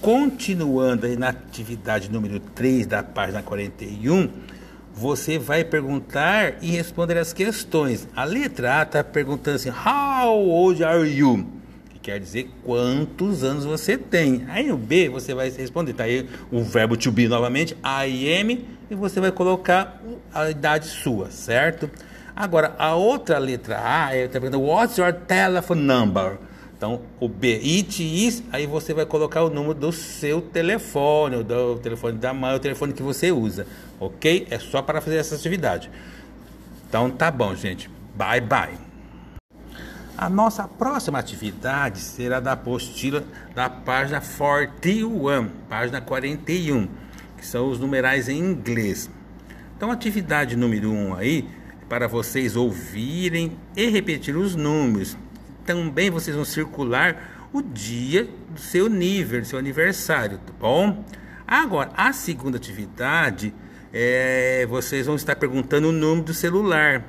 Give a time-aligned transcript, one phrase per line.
[0.00, 4.28] continuando na atividade número 3 da página 41,
[4.94, 8.08] você vai perguntar e responder as questões.
[8.16, 11.46] A letra A está perguntando assim: How old are you?
[11.90, 14.44] Que quer dizer quantos anos você tem.
[14.48, 15.92] Aí no B você vai responder.
[15.92, 20.02] Tá aí o verbo to be novamente, I am, e você vai colocar
[20.32, 21.90] a idade sua, certo?
[22.34, 26.38] Agora, a outra letra A é tá perguntando: What's your telephone number?
[26.76, 31.78] Então, o B, it is, aí você vai colocar o número do seu telefone, do
[31.78, 33.66] telefone da mãe, o telefone que você usa,
[33.98, 34.46] ok?
[34.50, 35.90] É só para fazer essa atividade.
[36.86, 37.90] Então, tá bom, gente.
[38.14, 38.74] Bye, bye.
[40.18, 43.24] A nossa próxima atividade será da apostila
[43.54, 46.88] da página 41, página 41,
[47.38, 49.10] que são os numerais em inglês.
[49.76, 51.48] Então, atividade número 1 aí,
[51.88, 55.16] para vocês ouvirem e repetir os números
[55.66, 61.04] também vocês vão circular o dia do seu nível, do seu aniversário, tá bom?
[61.46, 63.54] Agora, a segunda atividade,
[63.92, 67.04] é, vocês vão estar perguntando o número do celular.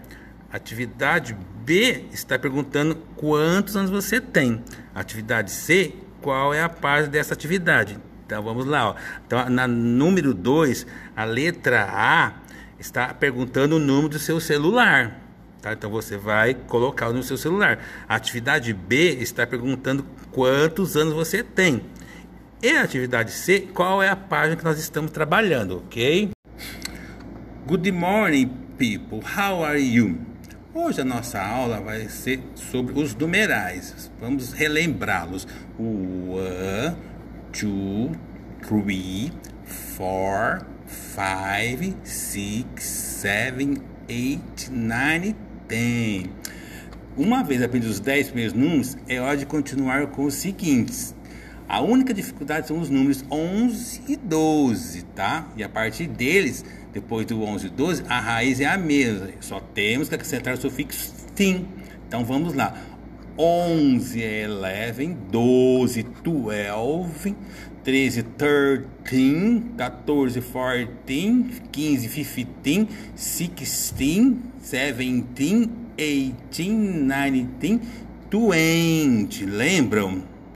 [0.51, 4.63] Atividade B está perguntando quantos anos você tem.
[4.95, 7.99] Atividade C, qual é a parte dessa atividade.
[8.25, 8.89] Então vamos lá.
[8.89, 8.95] Ó.
[9.25, 12.33] Então, na número 2, a letra A
[12.79, 15.26] está perguntando o número do seu celular.
[15.61, 15.73] Tá?
[15.73, 17.79] Então você vai colocar no seu celular.
[18.07, 21.81] A atividade B está perguntando quantos anos você tem.
[22.61, 26.31] E a atividade C, qual é a página que nós estamos trabalhando, ok?
[27.67, 29.19] Good morning, people.
[29.19, 30.17] How are you?
[30.73, 34.11] Hoje a nossa aula vai ser sobre os numerais.
[34.19, 35.47] Vamos relembrá-los.
[35.77, 36.95] One,
[37.51, 38.11] two,
[38.61, 39.31] three,
[39.65, 43.77] four, five, six, seven,
[44.07, 45.35] eight, nine,
[45.67, 46.29] tem.
[47.15, 51.15] Uma vez aprendido os 10 primeiros números, é hora de continuar com os seguintes.
[51.67, 55.47] A única dificuldade são os números 11 e 12, tá?
[55.57, 59.29] E a partir deles, depois do 11 e 12, a raiz é a mesma.
[59.41, 61.67] Só temos que acrescentar o sufixo tim.
[62.07, 62.73] Então vamos lá.
[63.37, 67.35] 11 é 11, 12, 12,
[67.83, 76.69] 13, 13, 14, 14, 15, 15, 16, 17, 18,
[77.59, 77.79] 19,
[78.29, 79.45] 20.
[79.45, 80.36] Lembram?